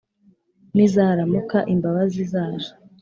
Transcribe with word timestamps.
nizaramuka 0.75 1.57
imbabazi 1.73 2.23
zaje, 2.33 2.71